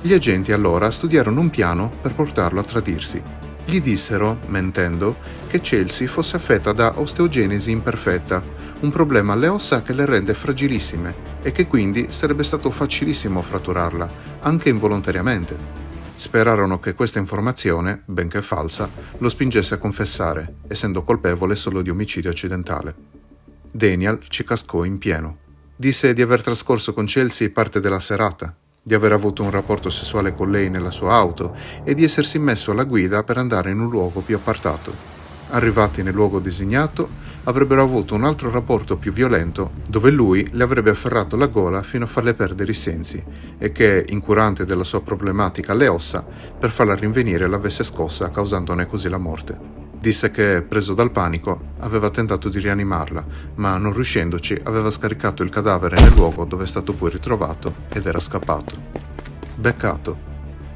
Gli 0.00 0.12
agenti 0.12 0.52
allora 0.52 0.90
studiarono 0.90 1.40
un 1.40 1.50
piano 1.50 1.90
per 2.00 2.14
portarlo 2.14 2.60
a 2.60 2.64
tradirsi. 2.64 3.22
Gli 3.64 3.80
dissero, 3.80 4.38
mentendo, 4.46 5.16
che 5.46 5.60
Chelsea 5.60 6.08
fosse 6.08 6.36
affetta 6.36 6.72
da 6.72 6.98
osteogenesi 6.98 7.70
imperfetta, 7.70 8.42
un 8.80 8.90
problema 8.90 9.34
alle 9.34 9.48
ossa 9.48 9.82
che 9.82 9.92
le 9.92 10.06
rende 10.06 10.32
fragilissime 10.32 11.14
e 11.42 11.52
che 11.52 11.66
quindi 11.66 12.06
sarebbe 12.10 12.42
stato 12.42 12.70
facilissimo 12.70 13.42
fratturarla, 13.42 14.10
anche 14.40 14.70
involontariamente. 14.70 15.78
Sperarono 16.14 16.80
che 16.80 16.94
questa 16.94 17.18
informazione, 17.18 18.02
benché 18.06 18.42
falsa, 18.42 18.88
lo 19.18 19.28
spingesse 19.28 19.74
a 19.74 19.78
confessare, 19.78 20.56
essendo 20.66 21.02
colpevole 21.02 21.54
solo 21.56 21.82
di 21.82 21.90
omicidio 21.90 22.30
accidentale. 22.30 22.94
Daniel 23.70 24.18
ci 24.28 24.44
cascò 24.44 24.84
in 24.84 24.98
pieno. 24.98 25.48
Disse 25.80 26.12
di 26.12 26.20
aver 26.20 26.42
trascorso 26.42 26.92
con 26.92 27.06
Chelsea 27.06 27.48
parte 27.48 27.80
della 27.80 28.00
serata, 28.00 28.54
di 28.82 28.92
aver 28.92 29.12
avuto 29.12 29.42
un 29.42 29.50
rapporto 29.50 29.88
sessuale 29.88 30.34
con 30.34 30.50
lei 30.50 30.68
nella 30.68 30.90
sua 30.90 31.14
auto 31.14 31.56
e 31.82 31.94
di 31.94 32.04
essersi 32.04 32.38
messo 32.38 32.72
alla 32.72 32.84
guida 32.84 33.22
per 33.22 33.38
andare 33.38 33.70
in 33.70 33.80
un 33.80 33.88
luogo 33.88 34.20
più 34.20 34.36
appartato. 34.36 34.92
Arrivati 35.48 36.02
nel 36.02 36.12
luogo 36.12 36.38
designato, 36.38 37.08
avrebbero 37.44 37.80
avuto 37.80 38.14
un 38.14 38.24
altro 38.24 38.50
rapporto 38.50 38.98
più 38.98 39.10
violento 39.10 39.70
dove 39.88 40.10
lui 40.10 40.46
le 40.50 40.64
avrebbe 40.64 40.90
afferrato 40.90 41.34
la 41.38 41.46
gola 41.46 41.82
fino 41.82 42.04
a 42.04 42.08
farle 42.08 42.34
perdere 42.34 42.72
i 42.72 42.74
sensi 42.74 43.24
e 43.56 43.72
che, 43.72 44.04
incurante 44.10 44.66
della 44.66 44.84
sua 44.84 45.00
problematica 45.00 45.72
alle 45.72 45.88
ossa, 45.88 46.22
per 46.58 46.68
farla 46.68 46.94
rinvenire 46.94 47.48
l'avesse 47.48 47.84
scossa 47.84 48.28
causandone 48.28 48.84
così 48.84 49.08
la 49.08 49.16
morte. 49.16 49.79
Disse 50.00 50.30
che, 50.30 50.64
preso 50.66 50.94
dal 50.94 51.10
panico, 51.10 51.74
aveva 51.80 52.08
tentato 52.08 52.48
di 52.48 52.58
rianimarla, 52.58 53.22
ma 53.56 53.76
non 53.76 53.92
riuscendoci 53.92 54.58
aveva 54.64 54.90
scaricato 54.90 55.42
il 55.42 55.50
cadavere 55.50 56.00
nel 56.00 56.14
luogo 56.14 56.46
dove 56.46 56.64
è 56.64 56.66
stato 56.66 56.94
poi 56.94 57.10
ritrovato 57.10 57.74
ed 57.92 58.06
era 58.06 58.18
scappato. 58.18 58.76
Beccato. 59.56 60.28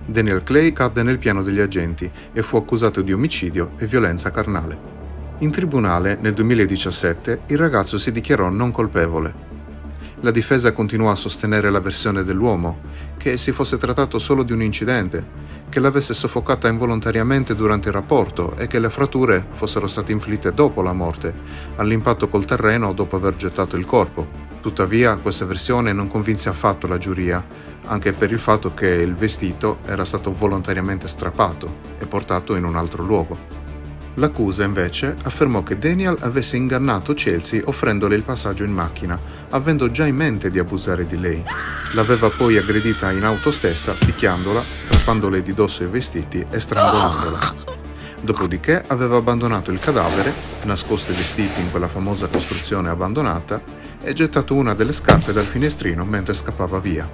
Daniel 0.05 0.43
Clay 0.43 0.75
cadde 0.75 1.03
nel 1.03 1.19
piano 1.19 1.43
degli 1.43 1.61
agenti 1.61 2.11
e 2.35 2.43
fu 2.43 2.59
accusato 2.59 3.01
di 3.01 3.15
omicidio 3.15 3.73
e 3.79 3.87
violenza 3.87 4.31
carnale. 4.31 4.79
In 5.39 5.51
tribunale, 5.51 6.19
nel 6.21 6.35
2017, 6.35 7.45
il 7.47 7.57
ragazzo 7.57 7.97
si 7.97 8.13
dichiarò 8.13 8.51
non 8.51 8.73
colpevole. 8.73 9.53
La 10.21 10.33
difesa 10.33 10.73
continuò 10.73 11.11
a 11.11 11.17
sostenere 11.17 11.71
la 11.71 11.81
versione 11.81 12.25
dell'uomo, 12.25 12.81
che 13.17 13.39
si 13.39 13.53
fosse 13.53 13.79
trattato 13.79 14.19
solo 14.19 14.43
di 14.43 14.53
un 14.53 14.61
incidente, 14.61 15.27
che 15.75 15.81
l'avesse 15.81 16.15
soffocata 16.15 16.69
involontariamente 16.69 17.57
durante 17.57 17.89
il 17.89 17.95
rapporto 17.95 18.55
e 18.57 18.69
che 18.69 18.79
le 18.79 18.91
fratture 18.91 19.45
fossero 19.51 19.89
state 19.89 20.13
inflitte 20.13 20.55
dopo 20.55 20.83
la 20.83 20.93
morte, 20.93 21.35
all'impatto 21.75 22.29
col 22.29 22.45
terreno 22.45 22.93
dopo 22.93 23.17
aver 23.17 23.35
gettato 23.35 23.75
il 23.77 23.85
corpo. 23.85 24.25
Tuttavia, 24.61 25.17
questa 25.17 25.47
versione 25.47 25.93
non 25.93 26.07
convinse 26.07 26.49
affatto 26.49 26.87
la 26.87 26.97
giuria, 26.97 27.45
anche 27.87 28.13
per 28.13 28.31
il 28.31 28.39
fatto 28.39 28.73
che 28.73 28.87
il 28.87 29.17
vestito 29.17 29.79
era 29.85 30.05
stato 30.05 30.33
volontariamente 30.33 31.09
strappato 31.09 31.79
e 31.99 32.07
portato 32.07 32.55
in 32.55 32.63
un 32.63 32.77
altro 32.77 33.03
luogo. 33.03 33.64
L'accusa 34.15 34.63
invece 34.63 35.17
affermò 35.25 35.65
che 35.65 35.77
Daniel 35.77 36.17
avesse 36.21 36.57
ingannato 36.57 37.15
Chelsea 37.15 37.61
offrendole 37.65 38.15
il 38.15 38.23
passaggio 38.23 38.63
in 38.63 38.73
macchina, 38.73 39.19
avendo 39.51 39.91
già 39.91 40.07
in 40.07 40.15
mente 40.15 40.51
di 40.51 40.61
abusare 40.61 41.05
di 41.05 41.19
lei. 41.19 41.43
L'aveva 41.95 42.31
poi 42.31 42.57
aggredita 42.57 43.11
in 43.11 43.25
auto 43.25 43.51
stessa, 43.51 43.93
picchiandola, 43.93 44.63
strappandole 44.79 45.43
di 45.43 45.53
dosso 45.53 45.83
i 45.83 45.89
vestiti 45.89 46.45
e 46.49 46.61
strangolandola. 46.61 47.73
Dopodiché 48.21 48.85
aveva 48.87 49.17
abbandonato 49.17 49.73
il 49.73 49.81
cadavere, 49.81 50.33
nascosto 50.63 51.11
i 51.11 51.17
vestiti 51.17 51.61
in 51.61 51.71
quella 51.71 51.89
famosa 51.89 52.29
costruzione 52.29 52.91
abbandonata, 52.91 53.61
e 54.01 54.13
gettato 54.13 54.55
una 54.55 54.75
delle 54.75 54.93
scarpe 54.93 55.33
dal 55.33 55.45
finestrino 55.45 56.05
mentre 56.05 56.35
scappava 56.35 56.79
via. 56.79 57.11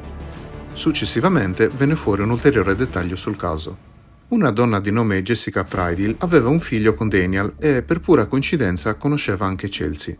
Successivamente 0.72 1.68
venne 1.68 1.96
fuori 1.96 2.22
un 2.22 2.30
ulteriore 2.30 2.74
dettaglio 2.74 3.16
sul 3.16 3.36
caso. 3.36 3.89
Una 4.30 4.52
donna 4.52 4.78
di 4.78 4.92
nome 4.92 5.24
Jessica 5.24 5.64
Prydil 5.64 6.14
aveva 6.18 6.50
un 6.50 6.60
figlio 6.60 6.94
con 6.94 7.08
Daniel 7.08 7.54
e 7.58 7.82
per 7.82 7.98
pura 7.98 8.26
coincidenza 8.26 8.94
conosceva 8.94 9.44
anche 9.44 9.68
Chelsea. 9.68 10.14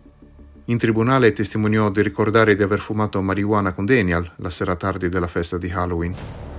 In 0.64 0.78
tribunale 0.78 1.30
testimoniò 1.30 1.92
di 1.92 2.02
ricordare 2.02 2.56
di 2.56 2.64
aver 2.64 2.80
fumato 2.80 3.22
marijuana 3.22 3.70
con 3.70 3.84
Daniel 3.84 4.28
la 4.38 4.50
sera 4.50 4.74
tardi 4.74 5.08
della 5.08 5.28
festa 5.28 5.58
di 5.58 5.70
Halloween. 5.70 6.12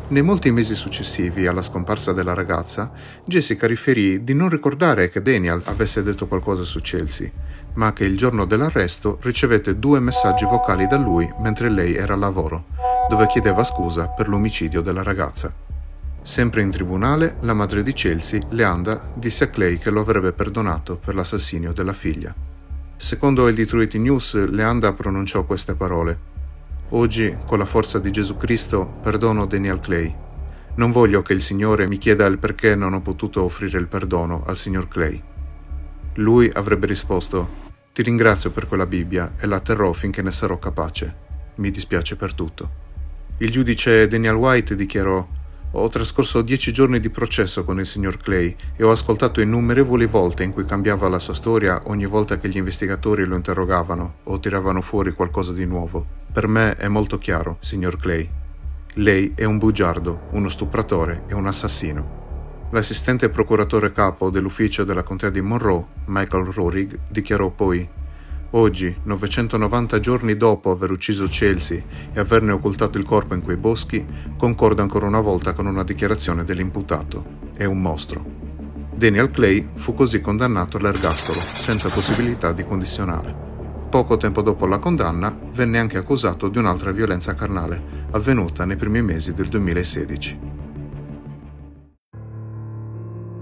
Nei 0.08 0.22
molti 0.22 0.50
mesi 0.50 0.76
successivi 0.76 1.46
alla 1.46 1.62
scomparsa 1.62 2.14
della 2.14 2.34
ragazza, 2.34 2.90
Jessica 3.26 3.68
riferì 3.68 4.24
di 4.24 4.34
non 4.34 4.48
ricordare 4.48 5.10
che 5.10 5.22
Daniel 5.22 5.62
avesse 5.66 6.04
detto 6.04 6.28
qualcosa 6.28 6.64
su 6.64 6.80
Chelsea, 6.80 7.30
ma 7.74 7.92
che 7.92 8.06
il 8.06 8.16
giorno 8.16 8.46
dell'arresto 8.46 9.20
ricevette 9.24 9.78
due 9.78 10.00
messaggi 10.00 10.46
vocali 10.46 10.88
da 10.88 10.98
lui 10.98 11.30
mentre 11.42 11.70
lei 11.70 11.96
era 11.96 12.14
al 12.14 12.20
lavoro, 12.20 12.68
dove 13.10 13.28
chiedeva 13.28 13.66
scusa 13.66 14.08
per 14.08 14.30
l'omicidio 14.30 14.80
della 14.80 15.04
ragazza. 15.04 15.71
Sempre 16.24 16.62
in 16.62 16.70
tribunale, 16.70 17.38
la 17.42 17.56
madre 17.56 17.82
di 17.82 17.94
Chelsea, 17.94 18.42
Leanda, 18.50 19.12
disse 19.16 19.46
a 19.46 19.48
Clay 19.48 19.80
che 19.80 19.90
lo 19.90 20.02
avrebbe 20.02 20.34
perdonato 20.34 20.96
per 20.98 21.16
l'assassinio 21.16 21.74
della 21.74 21.94
figlia. 21.94 22.34
Secondo 22.96 23.48
il 23.48 23.56
Detroit 23.56 23.96
News, 23.96 24.36
Leanda 24.48 24.94
pronunciò 24.94 25.44
queste 25.46 25.74
parole. 25.74 26.30
Oggi, 26.90 27.36
con 27.48 27.58
la 27.58 27.66
forza 27.66 27.98
di 27.98 28.12
Gesù 28.12 28.38
Cristo, 28.38 28.86
perdono 29.02 29.48
Daniel 29.48 29.80
Clay. 29.80 30.16
Non 30.76 30.92
voglio 30.92 31.24
che 31.24 31.34
il 31.34 31.42
Signore 31.42 31.88
mi 31.88 31.98
chieda 31.98 32.28
il 32.28 32.38
perché 32.38 32.76
non 32.76 32.94
ho 32.94 33.02
potuto 33.02 33.44
offrire 33.44 33.80
il 33.80 33.88
perdono 33.88 34.44
al 34.46 34.58
signor 34.58 34.88
Clay. 34.88 35.22
Lui 36.16 36.52
avrebbe 36.54 36.86
risposto, 36.86 37.50
ti 37.94 38.04
ringrazio 38.04 38.52
per 38.52 38.68
quella 38.68 38.86
Bibbia 38.86 39.34
e 39.40 39.48
la 39.48 39.60
terrò 39.60 39.92
finché 39.92 40.22
ne 40.22 40.32
sarò 40.32 40.60
capace. 40.60 41.16
Mi 41.56 41.72
dispiace 41.72 42.16
per 42.16 42.36
tutto. 42.36 42.70
Il 43.38 43.52
giudice 43.52 44.08
Daniel 44.08 44.36
White 44.36 44.76
dichiarò, 44.76 45.28
ho 45.74 45.88
trascorso 45.88 46.42
dieci 46.42 46.74
giorni 46.74 47.00
di 47.00 47.10
processo 47.10 47.64
con 47.64 47.80
il 47.80 47.86
signor 47.86 48.18
Clay 48.18 48.54
e 48.76 48.84
ho 48.84 48.92
ascoltato 48.92 49.40
innumerevoli 49.40 50.06
volte 50.06 50.44
in 50.44 50.52
cui 50.52 50.66
cambiava 50.66 51.08
la 51.08 51.20
sua 51.20 51.34
storia 51.34 51.82
ogni 51.86 52.06
volta 52.06 52.38
che 52.38 52.50
gli 52.50 52.58
investigatori 52.58 53.24
lo 53.24 53.36
interrogavano 53.36 54.16
o 54.24 54.40
tiravano 54.40 54.82
fuori 54.82 55.14
qualcosa 55.14 55.54
di 55.54 55.66
nuovo. 55.66 56.06
Per 56.32 56.48
me 56.48 56.76
è 56.76 56.90
molto 56.90 57.18
chiaro, 57.18 57.56
signor 57.62 57.96
Clay. 57.98 58.30
Lei 58.96 59.32
è 59.34 59.46
un 59.46 59.58
bugiardo, 59.58 60.28
uno 60.32 60.50
stupratore 60.50 61.24
e 61.28 61.34
un 61.34 61.48
assassino. 61.48 62.20
L'assistente 62.72 63.30
procuratore 63.30 63.94
capo 63.94 64.30
dell'ufficio 64.30 64.84
della 64.84 65.04
contea 65.04 65.30
di 65.30 65.40
Monroe, 65.40 65.86
Michael 66.08 66.46
Rorig, 66.46 67.00
dichiarò 67.10 67.50
poi 67.50 67.88
Oggi, 68.54 68.94
990 69.04 70.00
giorni 70.02 70.36
dopo 70.36 70.72
aver 70.72 70.92
ucciso 70.92 71.26
Chelsea 71.28 71.82
e 72.12 72.20
averne 72.20 72.52
occultato 72.52 72.98
il 72.98 73.06
corpo 73.06 73.34
in 73.34 73.42
quei 73.42 73.56
boschi, 73.56 74.06
concordo 74.38 74.82
ancora 74.82 75.06
una 75.06 75.22
volta 75.22 75.54
con 75.54 75.68
una 75.68 75.86
dichiarazione 75.86 76.44
dell'imputato. 76.44 77.40
È 77.54 77.64
un 77.64 77.82
mostro. 77.82 78.26
Daniel 78.94 79.32
Clay 79.32 79.70
fu 79.76 79.94
così 79.94 80.20
condannato 80.20 80.76
all'ergastolo, 80.76 81.40
senza 81.54 81.88
possibilità 81.88 82.52
di 82.52 82.66
condizionale. 82.66 83.34
Poco 83.90 84.18
tempo 84.18 84.42
dopo 84.42 84.66
la 84.66 84.80
condanna 84.80 85.34
venne 85.54 85.80
anche 85.80 85.98
accusato 85.98 86.50
di 86.50 86.58
un'altra 86.58 86.92
violenza 86.92 87.34
carnale, 87.34 88.08
avvenuta 88.12 88.66
nei 88.66 88.76
primi 88.76 89.02
mesi 89.02 89.34
del 89.34 89.48
2016. 89.48 90.40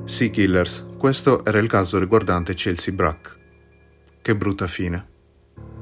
Sea 0.04 0.30
Killers, 0.30 0.90
questo 0.98 1.44
era 1.44 1.58
il 1.58 1.68
caso 1.68 1.98
riguardante 1.98 2.54
Chelsea 2.54 2.94
Brack. 2.94 3.39
Che 4.30 4.36
brutta 4.36 4.68
fine. 4.68 5.08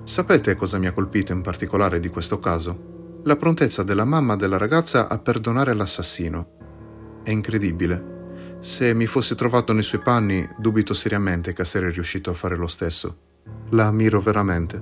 Sapete 0.06 0.56
cosa 0.56 0.78
mi 0.78 0.88
ha 0.88 0.94
colpito 0.94 1.34
in 1.34 1.42
particolare 1.42 2.00
di 2.00 2.08
questo 2.08 2.40
caso? 2.40 3.20
La 3.26 3.36
prontezza 3.36 3.84
della 3.84 4.06
mamma 4.06 4.38
della 4.38 4.56
ragazza 4.56 5.10
a 5.10 5.20
perdonare 5.20 5.74
l'assassino. 5.74 7.20
È 7.24 7.30
incredibile. 7.30 8.56
Se 8.62 8.94
mi 8.94 9.06
fossi 9.06 9.36
trovato 9.36 9.74
nei 9.74 9.84
suoi 9.84 10.00
panni, 10.00 10.48
dubito 10.58 10.94
seriamente 10.94 11.52
che 11.52 11.66
sarei 11.66 11.92
riuscito 11.92 12.30
a 12.30 12.36
fare 12.36 12.56
lo 12.56 12.68
stesso. 12.68 13.18
La 13.72 13.88
ammiro 13.88 14.22
veramente. 14.22 14.82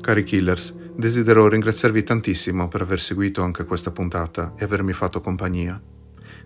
Cari 0.00 0.22
killers, 0.22 0.76
desidero 0.94 1.48
ringraziarvi 1.48 2.04
tantissimo 2.04 2.68
per 2.68 2.82
aver 2.82 3.00
seguito 3.00 3.42
anche 3.42 3.64
questa 3.64 3.90
puntata 3.90 4.54
e 4.56 4.62
avermi 4.62 4.92
fatto 4.92 5.20
compagnia. 5.20 5.82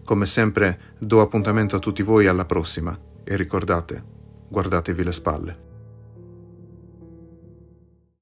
Come 0.02 0.24
sempre, 0.24 0.94
do 0.98 1.20
appuntamento 1.20 1.76
a 1.76 1.78
tutti 1.78 2.02
voi 2.02 2.26
alla 2.26 2.46
prossima 2.46 2.98
e 3.22 3.36
ricordate, 3.36 4.02
guardatevi 4.48 5.04
le 5.04 5.12
spalle. 5.12 5.64